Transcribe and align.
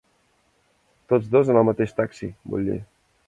Tots 1.13 1.29
dos 1.35 1.53
en 1.53 1.61
el 1.63 1.69
mateix 1.69 1.95
taxi, 1.99 2.31
vull 2.55 2.69
dir. 2.71 2.79